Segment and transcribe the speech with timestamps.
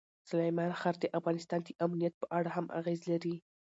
[0.29, 3.35] سلیمان غر د افغانستان د امنیت په اړه هم اغېز لري.